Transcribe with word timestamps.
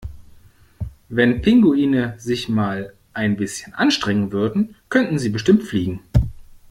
Wenn 1.09 1.43
Pinguine 1.43 2.15
sich 2.17 2.49
mal 2.49 2.95
ein 3.13 3.37
bisschen 3.37 3.75
anstrengen 3.75 4.31
würden, 4.31 4.73
könnten 4.89 5.19
sie 5.19 5.29
bestimmt 5.29 5.61
fliegen! 5.61 5.99